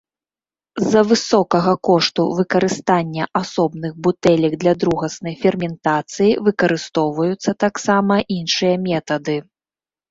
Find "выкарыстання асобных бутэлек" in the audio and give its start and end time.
2.39-4.53